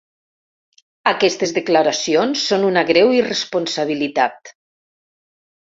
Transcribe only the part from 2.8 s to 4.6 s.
greu irresponsabilitat.